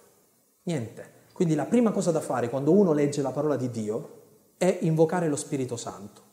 [0.65, 1.21] Niente.
[1.33, 4.21] Quindi la prima cosa da fare quando uno legge la parola di Dio
[4.57, 6.31] è invocare lo Spirito Santo.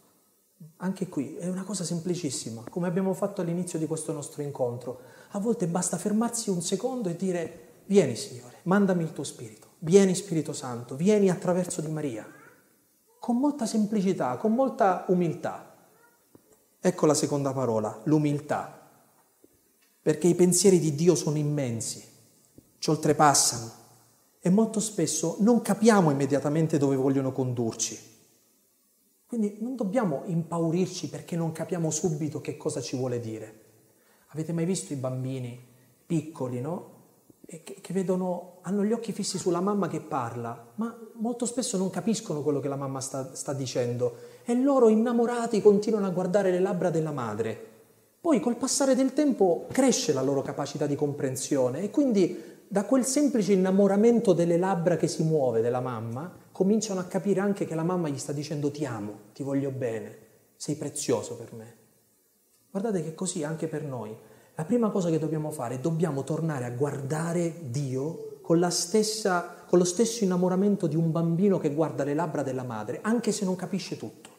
[0.78, 5.02] Anche qui è una cosa semplicissima, come abbiamo fatto all'inizio di questo nostro incontro.
[5.32, 10.14] A volte basta fermarsi un secondo e dire Vieni Signore, mandami il tuo Spirito, vieni
[10.14, 12.28] Spirito Santo, vieni attraverso di Maria,
[13.20, 15.76] con molta semplicità, con molta umiltà.
[16.80, 18.90] Ecco la seconda parola, l'umiltà,
[20.02, 22.04] perché i pensieri di Dio sono immensi,
[22.78, 23.72] ci oltrepassano
[24.40, 28.09] e molto spesso non capiamo immediatamente dove vogliono condurci.
[29.30, 33.60] Quindi non dobbiamo impaurirci perché non capiamo subito che cosa ci vuole dire.
[34.30, 35.56] Avete mai visto i bambini
[36.04, 36.98] piccoli, no?
[37.46, 41.92] che, che vedono, hanno gli occhi fissi sulla mamma che parla, ma molto spesso non
[41.92, 44.16] capiscono quello che la mamma sta, sta dicendo
[44.46, 47.68] e loro innamorati continuano a guardare le labbra della madre.
[48.20, 53.06] Poi col passare del tempo cresce la loro capacità di comprensione e quindi da quel
[53.06, 57.84] semplice innamoramento delle labbra che si muove della mamma cominciano a capire anche che la
[57.84, 60.18] mamma gli sta dicendo ti amo, ti voglio bene,
[60.58, 61.76] sei prezioso per me.
[62.70, 64.14] Guardate che così anche per noi
[64.56, 69.80] la prima cosa che dobbiamo fare è dobbiamo tornare a guardare Dio con, stessa, con
[69.80, 73.56] lo stesso innamoramento di un bambino che guarda le labbra della madre, anche se non
[73.56, 74.30] capisce tutto.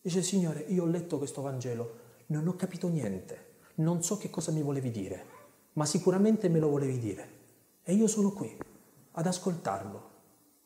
[0.00, 1.92] Dice, Signore, io ho letto questo Vangelo,
[2.28, 5.24] non ho capito niente, non so che cosa mi volevi dire,
[5.74, 7.28] ma sicuramente me lo volevi dire.
[7.82, 8.56] E io sono qui
[9.10, 10.09] ad ascoltarlo.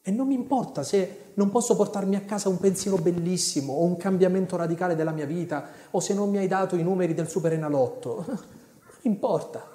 [0.06, 3.96] E non mi importa se non posso portarmi a casa un pensiero bellissimo o un
[3.96, 7.54] cambiamento radicale della mia vita o se non mi hai dato i numeri del super
[7.54, 8.24] enalotto.
[9.04, 9.66] Non importa.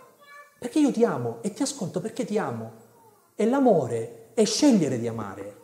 [0.60, 2.72] Perché io ti amo e ti ascolto perché ti amo.
[3.34, 5.58] E l'amore è scegliere di amare,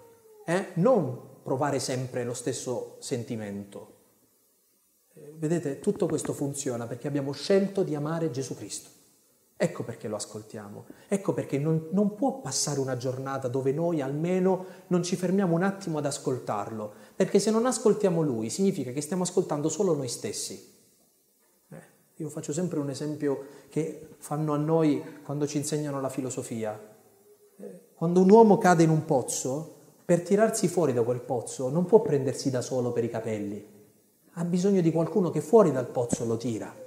[0.45, 0.67] eh?
[0.75, 3.93] non provare sempre lo stesso sentimento.
[5.13, 8.89] Eh, vedete, tutto questo funziona perché abbiamo scelto di amare Gesù Cristo.
[9.57, 14.65] Ecco perché lo ascoltiamo, ecco perché non, non, può passare una giornata dove noi almeno
[14.87, 19.23] non ci fermiamo un attimo ad ascoltarlo, perché se non ascoltiamo lui significa che stiamo
[19.23, 20.73] ascoltando solo noi stessi.
[21.69, 21.81] Eh,
[22.15, 26.77] io faccio sempre un esempio che fanno a noi quando ci insegnano la filosofia.
[27.55, 31.85] Eh, quando un uomo cade in un pozzo, per tirarsi fuori da quel pozzo non
[31.85, 33.65] può prendersi da solo per i capelli,
[34.33, 36.83] ha bisogno di qualcuno che fuori dal pozzo lo tira.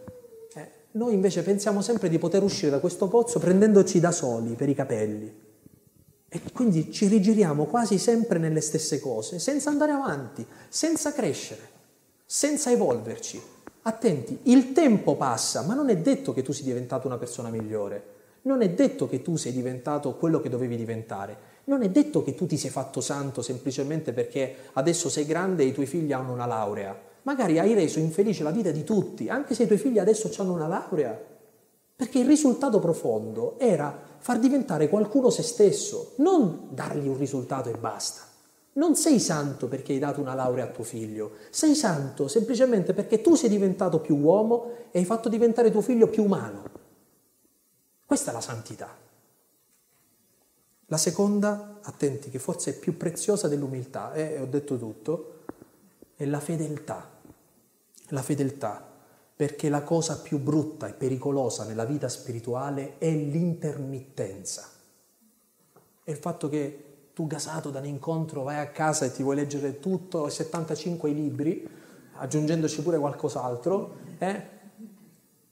[0.92, 4.74] Noi invece pensiamo sempre di poter uscire da questo pozzo prendendoci da soli per i
[4.74, 5.46] capelli.
[6.30, 11.60] E quindi ci rigiriamo quasi sempre nelle stesse cose, senza andare avanti, senza crescere,
[12.24, 13.40] senza evolverci.
[13.82, 18.16] Attenti, il tempo passa, ma non è detto che tu sia diventato una persona migliore.
[18.42, 21.36] Non è detto che tu sei diventato quello che dovevi diventare.
[21.64, 25.66] Non è detto che tu ti sei fatto santo semplicemente perché adesso sei grande e
[25.66, 27.07] i tuoi figli hanno una laurea.
[27.22, 30.52] Magari hai reso infelice la vita di tutti, anche se i tuoi figli adesso hanno
[30.52, 31.18] una laurea.
[31.96, 37.76] Perché il risultato profondo era far diventare qualcuno se stesso, non dargli un risultato e
[37.76, 38.22] basta.
[38.74, 43.20] Non sei santo perché hai dato una laurea a tuo figlio, sei santo semplicemente perché
[43.20, 46.62] tu sei diventato più uomo e hai fatto diventare tuo figlio più umano.
[48.06, 48.88] Questa è la santità.
[50.86, 55.37] La seconda, attenti, che forse è più preziosa dell'umiltà, eh, ho detto tutto,
[56.18, 57.16] è la fedeltà
[58.08, 58.86] la fedeltà,
[59.34, 64.68] perché la cosa più brutta e pericolosa nella vita spirituale è l'intermittenza.
[66.02, 69.36] È il fatto che tu gasato da un incontro vai a casa e ti vuoi
[69.36, 71.68] leggere tutto, 75 libri,
[72.14, 74.56] aggiungendoci pure qualcos'altro, eh?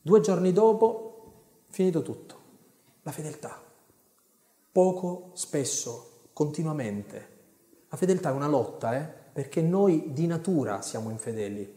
[0.00, 1.33] due giorni dopo,
[1.68, 2.35] finito tutto.
[3.02, 3.61] La fedeltà.
[4.72, 7.35] Poco, spesso, continuamente.
[7.88, 9.24] La fedeltà è una lotta, eh?
[9.37, 11.70] Perché noi di natura siamo infedeli.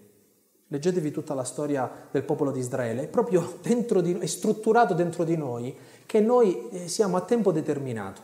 [0.68, 5.26] Leggetevi tutta la storia del popolo di Israele, è proprio dentro di, è strutturato dentro
[5.26, 8.22] di noi che noi eh, siamo a tempo determinato.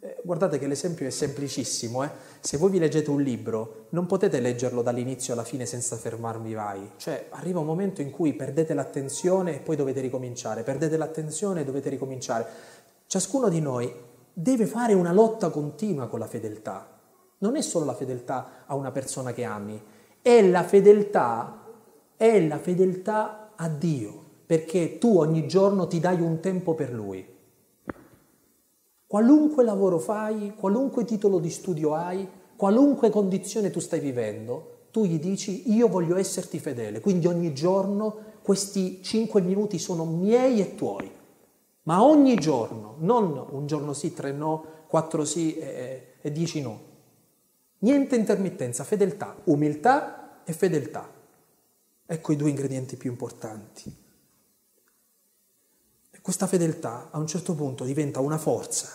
[0.00, 2.02] Eh, guardate che l'esempio è semplicissimo.
[2.02, 2.10] Eh?
[2.40, 6.90] Se voi vi leggete un libro, non potete leggerlo dall'inizio alla fine senza fermarvi vai.
[6.96, 11.64] Cioè, arriva un momento in cui perdete l'attenzione e poi dovete ricominciare, perdete l'attenzione e
[11.64, 12.46] dovete ricominciare.
[13.06, 13.94] Ciascuno di noi
[14.32, 16.96] deve fare una lotta continua con la fedeltà.
[17.38, 19.80] Non è solo la fedeltà a una persona che ami,
[20.20, 21.64] è la fedeltà,
[22.16, 27.26] è la fedeltà a Dio, perché tu ogni giorno ti dai un tempo per Lui.
[29.06, 35.20] Qualunque lavoro fai, qualunque titolo di studio hai, qualunque condizione tu stai vivendo, tu gli
[35.20, 41.10] dici io voglio esserti fedele, quindi ogni giorno questi cinque minuti sono miei e tuoi,
[41.84, 46.87] ma ogni giorno, non un giorno sì, tre no, quattro sì e, e dieci no.
[47.80, 51.08] Niente intermittenza, fedeltà, umiltà e fedeltà.
[52.06, 53.94] Ecco i due ingredienti più importanti.
[56.10, 58.88] E questa fedeltà a un certo punto diventa una forza,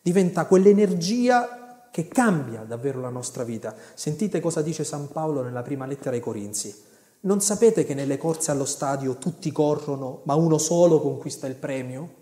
[0.00, 3.74] diventa quell'energia che cambia davvero la nostra vita.
[3.94, 6.86] Sentite cosa dice San Paolo nella prima lettera ai Corinzi.
[7.20, 12.14] Non sapete che nelle corse allo stadio tutti corrono, ma uno solo conquista il premio?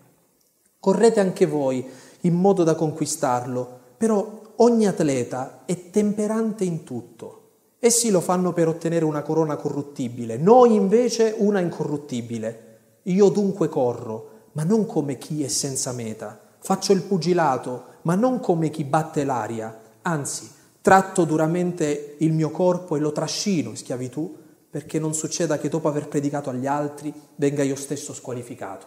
[0.79, 1.87] Correte anche voi
[2.21, 7.41] in modo da conquistarlo, però ogni atleta è temperante in tutto.
[7.79, 12.63] Essi lo fanno per ottenere una corona corruttibile, noi invece una incorruttibile.
[13.03, 16.39] Io dunque corro, ma non come chi è senza meta.
[16.59, 19.79] Faccio il pugilato, ma non come chi batte l'aria.
[20.01, 20.49] Anzi,
[20.81, 24.35] tratto duramente il mio corpo e lo trascino in schiavitù,
[24.69, 28.85] perché non succeda che dopo aver predicato agli altri venga io stesso squalificato.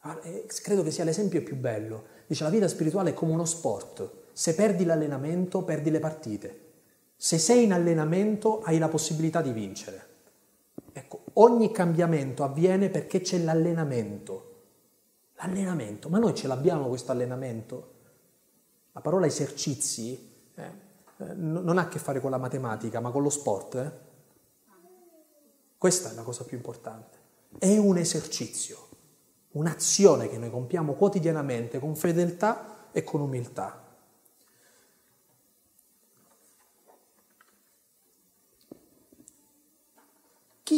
[0.00, 0.18] Ah,
[0.62, 2.04] credo che sia l'esempio più bello.
[2.26, 4.24] Dice la vita spirituale è come uno sport.
[4.36, 6.60] Se perdi l'allenamento, perdi le partite.
[7.16, 10.08] Se sei in allenamento hai la possibilità di vincere.
[10.92, 14.64] Ecco, ogni cambiamento avviene perché c'è l'allenamento.
[15.36, 17.94] L'allenamento, ma noi ce l'abbiamo questo allenamento?
[18.92, 20.62] La parola esercizi eh,
[21.16, 23.74] eh non ha a che fare con la matematica, ma con lo sport.
[23.76, 23.90] Eh?
[25.78, 27.16] Questa è la cosa più importante.
[27.58, 28.88] È un esercizio,
[29.52, 33.84] un'azione che noi compiamo quotidianamente con fedeltà e con umiltà.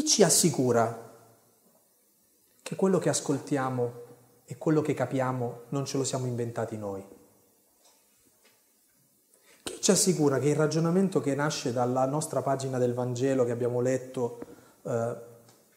[0.08, 1.06] Ci assicura
[2.62, 3.92] che quello che ascoltiamo
[4.46, 7.06] e quello che capiamo non ce lo siamo inventati noi?
[9.62, 13.82] Chi ci assicura che il ragionamento che nasce dalla nostra pagina del Vangelo che abbiamo
[13.82, 14.40] letto
[14.82, 15.16] eh,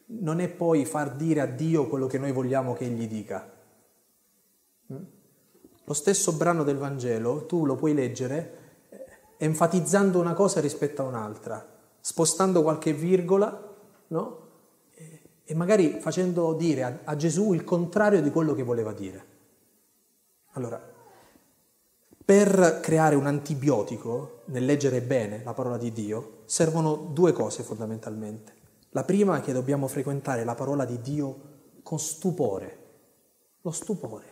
[0.06, 3.50] non è poi far dire a Dio quello che noi vogliamo che Egli dica?
[4.92, 5.02] Mm?
[5.84, 9.04] Lo stesso brano del Vangelo tu lo puoi leggere eh,
[9.36, 11.66] enfatizzando una cosa rispetto a un'altra,
[12.00, 13.70] spostando qualche virgola
[14.12, 14.50] no?
[15.44, 19.30] E magari facendo dire a, a Gesù il contrario di quello che voleva dire.
[20.52, 20.80] Allora,
[22.24, 28.60] per creare un antibiotico, nel leggere bene la parola di Dio, servono due cose fondamentalmente.
[28.90, 31.50] La prima è che dobbiamo frequentare la parola di Dio
[31.82, 32.78] con stupore,
[33.62, 34.26] lo stupore,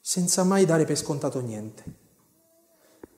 [0.00, 2.06] senza mai dare per scontato niente.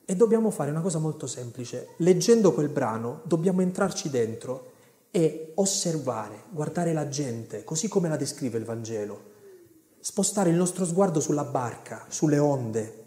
[0.05, 4.70] E dobbiamo fare una cosa molto semplice, leggendo quel brano dobbiamo entrarci dentro
[5.11, 9.29] è osservare, guardare la gente, così come la descrive il Vangelo,
[9.99, 13.05] spostare il nostro sguardo sulla barca, sulle onde,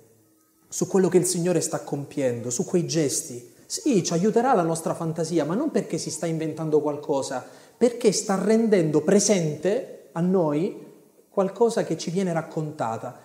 [0.69, 3.53] su quello che il Signore sta compiendo, su quei gesti.
[3.65, 7.45] Sì, ci aiuterà la nostra fantasia, ma non perché si sta inventando qualcosa,
[7.77, 10.93] perché sta rendendo presente a noi
[11.31, 13.19] qualcosa che ci viene raccontata.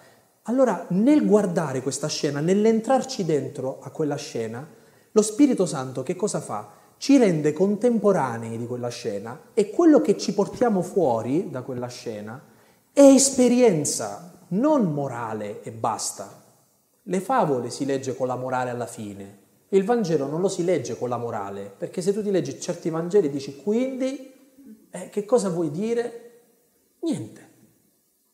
[0.43, 4.67] Allora, nel guardare questa scena, nell'entrarci dentro a quella scena,
[5.11, 6.77] lo Spirito Santo che cosa fa?
[6.99, 12.39] Ci rende contemporanei di quella scena e quello che ci portiamo fuori da quella scena
[12.91, 16.43] è esperienza, non morale e basta.
[17.03, 19.38] Le favole si legge con la morale alla fine,
[19.69, 22.89] il Vangelo non lo si legge con la morale, perché se tu ti leggi certi
[22.89, 24.33] Vangeli dici quindi
[24.89, 26.31] eh, che cosa vuoi dire?
[26.99, 27.47] Niente.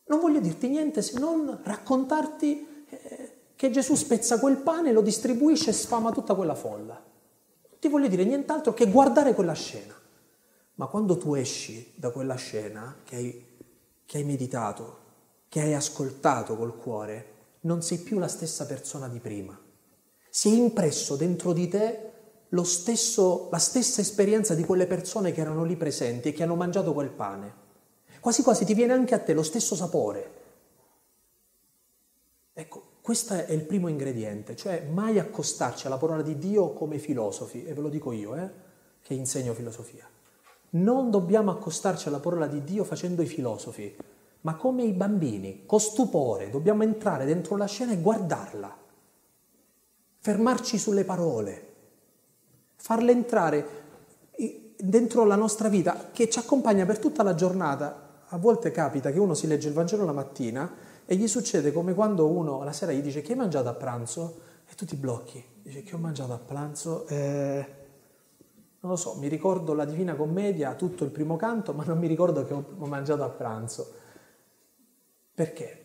[0.06, 5.70] Non voglio dirti niente se non raccontarti eh, che Gesù spezza quel pane, lo distribuisce
[5.70, 7.05] e sfama tutta quella folla
[7.86, 9.94] ti voglio dire nient'altro che guardare quella scena.
[10.74, 13.46] Ma quando tu esci da quella scena che hai,
[14.04, 14.98] che hai meditato,
[15.48, 19.58] che hai ascoltato col cuore, non sei più la stessa persona di prima.
[20.28, 22.10] Si è impresso dentro di te
[22.64, 26.92] stesso, la stessa esperienza di quelle persone che erano lì presenti e che hanno mangiato
[26.92, 27.64] quel pane.
[28.20, 30.30] Quasi quasi ti viene anche a te lo stesso sapore.
[32.52, 37.64] Ecco, questo è il primo ingrediente, cioè mai accostarci alla parola di Dio come filosofi,
[37.64, 38.50] e ve lo dico io, eh,
[39.00, 40.04] che insegno filosofia.
[40.70, 43.96] Non dobbiamo accostarci alla parola di Dio facendo i filosofi,
[44.40, 48.76] ma come i bambini, con stupore, dobbiamo entrare dentro la scena e guardarla,
[50.18, 51.66] fermarci sulle parole,
[52.74, 53.68] farle entrare
[54.76, 58.24] dentro la nostra vita che ci accompagna per tutta la giornata.
[58.30, 61.94] A volte capita che uno si legge il Vangelo la mattina e gli succede come
[61.94, 65.42] quando uno la sera gli dice che hai mangiato a pranzo e tu ti blocchi,
[65.62, 67.06] dice che ho mangiato a pranzo.
[67.06, 67.84] Eh,
[68.80, 72.06] non lo so, mi ricordo la Divina Commedia, tutto il primo canto, ma non mi
[72.06, 73.92] ricordo che ho mangiato a pranzo.
[75.32, 75.84] Perché?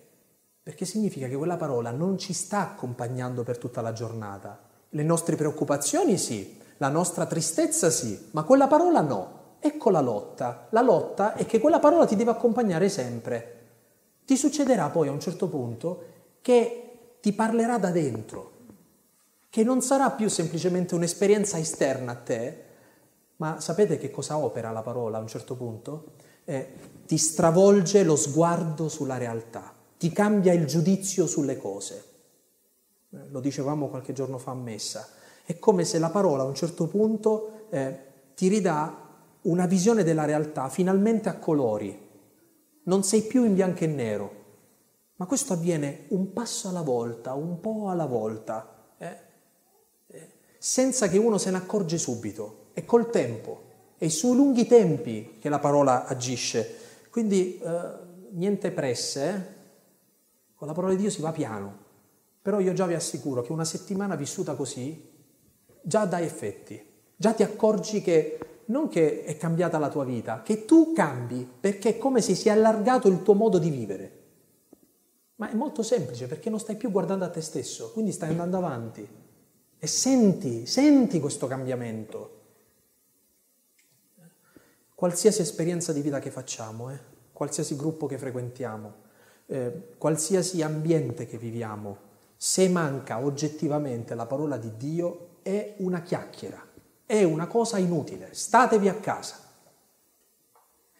[0.63, 4.59] Perché significa che quella parola non ci sta accompagnando per tutta la giornata.
[4.89, 9.39] Le nostre preoccupazioni sì, la nostra tristezza sì, ma quella parola no.
[9.59, 10.67] Ecco la lotta.
[10.71, 13.60] La lotta è che quella parola ti deve accompagnare sempre.
[14.31, 16.03] Ti succederà poi a un certo punto
[16.41, 18.51] che ti parlerà da dentro,
[19.49, 22.63] che non sarà più semplicemente un'esperienza esterna a te,
[23.35, 26.13] ma sapete che cosa opera la parola a un certo punto?
[26.45, 26.65] Eh,
[27.05, 32.05] ti stravolge lo sguardo sulla realtà, ti cambia il giudizio sulle cose.
[33.09, 35.09] Eh, lo dicevamo qualche giorno fa a messa.
[35.43, 37.99] È come se la parola a un certo punto eh,
[38.33, 39.09] ti ridà
[39.41, 42.10] una visione della realtà finalmente a colori.
[42.83, 44.41] Non sei più in bianco e nero,
[45.17, 49.17] ma questo avviene un passo alla volta, un po' alla volta, eh?
[50.07, 55.37] eh senza che uno se ne accorge subito, è col tempo, è sui lunghi tempi
[55.39, 56.77] che la parola agisce.
[57.11, 57.89] Quindi eh,
[58.31, 59.59] niente presse, eh?
[60.55, 61.77] con la parola di Dio si va piano,
[62.41, 65.09] però io già vi assicuro che una settimana vissuta così
[65.83, 66.83] già dà effetti,
[67.15, 68.39] già ti accorgi che
[68.71, 72.47] non che è cambiata la tua vita, che tu cambi perché è come se si
[72.47, 74.19] è allargato il tuo modo di vivere.
[75.35, 78.57] Ma è molto semplice perché non stai più guardando a te stesso, quindi stai andando
[78.57, 79.07] avanti
[79.77, 82.39] e senti, senti questo cambiamento.
[84.95, 86.99] Qualsiasi esperienza di vita che facciamo, eh,
[87.33, 88.93] qualsiasi gruppo che frequentiamo,
[89.47, 96.63] eh, qualsiasi ambiente che viviamo, se manca oggettivamente la parola di Dio, è una chiacchiera,
[97.11, 99.35] è una cosa inutile, statevi a casa.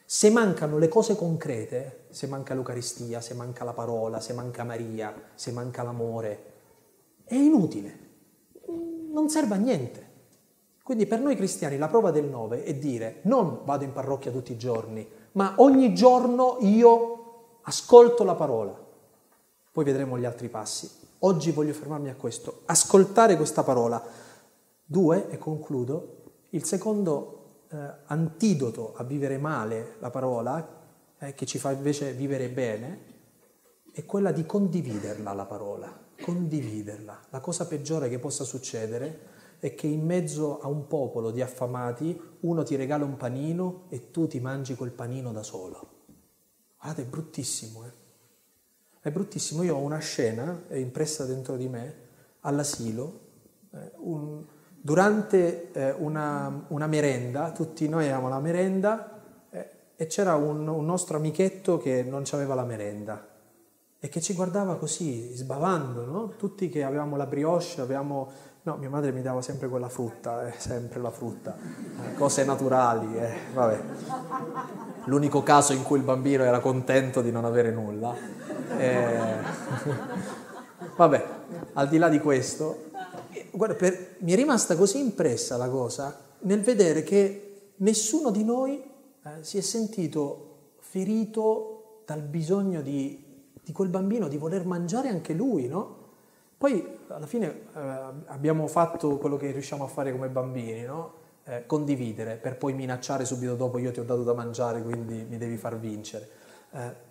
[0.03, 5.14] Se mancano le cose concrete, se manca l'Eucaristia, se manca la parola, se manca Maria,
[5.36, 6.51] se manca l'amore,
[7.24, 7.99] è inutile,
[9.09, 10.09] non serve a niente.
[10.84, 14.51] Quindi per noi cristiani la prova del 9 è dire non vado in parrocchia tutti
[14.51, 18.78] i giorni, ma ogni giorno io ascolto la parola.
[19.72, 20.91] Poi vedremo gli altri passi.
[21.20, 24.03] Oggi voglio fermarmi a questo, ascoltare questa parola
[24.92, 27.78] Due, e concludo, il secondo eh,
[28.08, 30.82] antidoto a vivere male la parola,
[31.18, 33.00] eh, che ci fa invece vivere bene,
[33.94, 37.28] è quella di condividerla la parola, condividerla.
[37.30, 39.30] La cosa peggiore che possa succedere
[39.60, 44.12] è che in mezzo a un popolo di affamati uno ti regala un panino e
[44.12, 45.88] tu ti mangi quel panino da solo.
[46.78, 47.92] Guardate, è bruttissimo, eh?
[49.00, 49.64] È bruttissimo.
[49.64, 51.96] Io ho una scena impressa dentro di me
[52.42, 53.20] all'asilo,
[53.72, 54.44] eh, un,
[54.82, 59.22] durante eh, una, una, merenda, tutti noi avevamo la merenda
[59.52, 63.28] eh, e c'era un, un, nostro amichetto che non aveva la merenda
[64.00, 66.34] e che ci guardava così, sbavando, no?
[66.36, 68.50] Tutti che avevamo la brioche, avevamo...
[68.64, 73.18] No, mia madre mi dava sempre quella frutta, eh, sempre la frutta, eh, cose naturali,
[73.18, 73.82] eh, vabbè.
[75.06, 78.16] L'unico caso in cui il bambino era contento di non avere nulla.
[78.78, 79.38] Eh,
[80.96, 81.26] vabbè,
[81.74, 82.91] al di là di questo,
[83.52, 88.82] guarda, per, mi è rimasta così impressa la cosa nel vedere che nessuno di noi
[89.24, 93.24] eh, si è sentito ferito dal bisogno di,
[93.64, 95.99] di, quel bambino di voler mangiare anche lui, no?
[96.58, 97.80] Poi alla fine eh,
[98.26, 101.20] abbiamo fatto quello che riusciamo a fare come bambini, no?
[101.45, 105.38] eh, condividere per poi minacciare subito dopo io ti ho dato da mangiare quindi mi
[105.38, 106.30] devi far vincere.
[106.72, 107.10] Eh,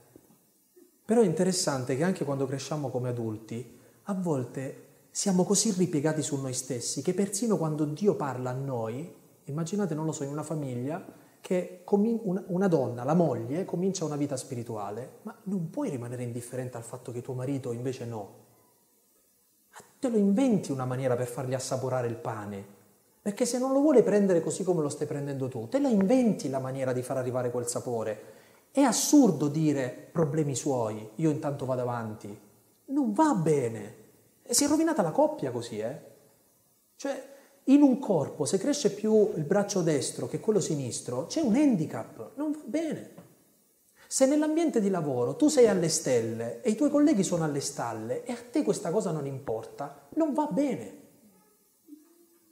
[1.05, 6.41] però è interessante che anche quando cresciamo come adulti, a volte siamo così ripiegati su
[6.41, 9.13] noi stessi che persino quando Dio parla a noi,
[9.45, 11.05] immaginate, non lo so, in una famiglia,
[11.41, 16.85] che una donna, la moglie, comincia una vita spirituale, ma non puoi rimanere indifferente al
[16.85, 18.39] fatto che tuo marito invece no.
[19.99, 22.65] Te lo inventi una maniera per fargli assaporare il pane,
[23.21, 26.49] perché se non lo vuole prendere così come lo stai prendendo tu, te la inventi
[26.49, 28.39] la maniera di far arrivare quel sapore.
[28.71, 32.39] È assurdo dire problemi suoi, io intanto vado avanti.
[32.87, 34.00] Non va bene.
[34.51, 35.97] E si è rovinata la coppia così, eh?
[36.97, 37.23] Cioè,
[37.67, 42.33] in un corpo, se cresce più il braccio destro che quello sinistro, c'è un handicap,
[42.35, 43.15] non va bene.
[44.09, 48.25] Se nell'ambiente di lavoro tu sei alle stelle e i tuoi colleghi sono alle stalle
[48.25, 50.99] e a te questa cosa non importa, non va bene.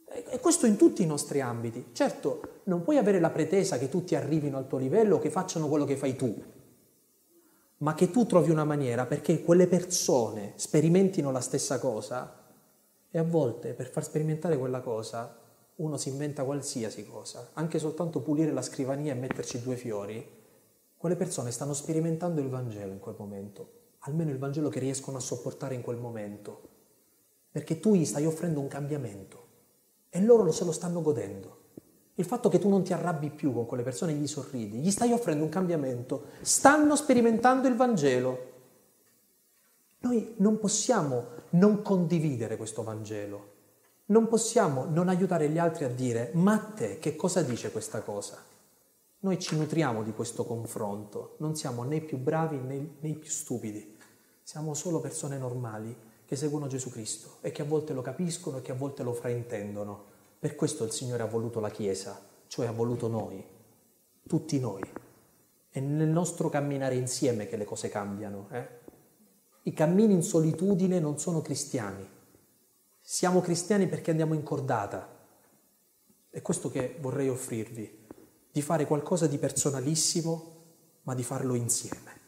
[0.07, 1.87] E questo in tutti i nostri ambiti.
[1.91, 5.67] Certo, non puoi avere la pretesa che tutti arrivino al tuo livello o che facciano
[5.67, 6.33] quello che fai tu.
[7.79, 12.47] Ma che tu trovi una maniera perché quelle persone sperimentino la stessa cosa
[13.11, 15.37] e a volte per far sperimentare quella cosa
[15.77, 20.37] uno si inventa qualsiasi cosa, anche soltanto pulire la scrivania e metterci due fiori,
[20.97, 23.71] quelle persone stanno sperimentando il Vangelo in quel momento,
[24.01, 26.69] almeno il Vangelo che riescono a sopportare in quel momento,
[27.53, 29.47] perché tu gli stai offrendo un cambiamento
[30.11, 31.58] e loro lo se lo stanno godendo.
[32.19, 35.13] Il fatto che tu non ti arrabbi più con quelle persone gli sorridi, gli stai
[35.13, 38.53] offrendo un cambiamento, stanno sperimentando il Vangelo.
[40.01, 43.53] Noi non possiamo non condividere questo Vangelo,
[44.07, 48.01] non possiamo non aiutare gli altri a dire, ma a te che cosa dice questa
[48.01, 48.37] cosa?
[49.21, 53.97] Noi ci nutriamo di questo confronto, non siamo né più bravi né, né più stupidi,
[54.43, 58.63] siamo solo persone normali che seguono Gesù Cristo e che a volte lo capiscono e
[58.63, 60.08] che a volte lo fraintendono.
[60.39, 63.45] Per questo il Signore ha voluto la Chiesa, cioè ha voluto noi,
[64.27, 64.83] tutti noi.
[65.69, 68.49] È nel nostro camminare insieme che le cose cambiano.
[68.51, 68.69] Eh?
[69.65, 72.17] I cammini in solitudine non sono cristiani
[73.11, 75.09] siamo cristiani perché andiamo in cordata.
[76.29, 78.07] È questo che vorrei offrirvi,
[78.53, 80.57] di fare qualcosa di personalissimo,
[81.05, 82.21] ma di farlo insieme,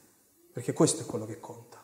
[0.51, 1.80] perché questo è quello che conta.